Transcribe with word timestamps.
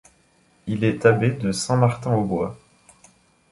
Il 0.65 0.83
est 0.83 1.05
abbé 1.05 1.29
deSaint-Martin-aux-Bois. 1.29 2.57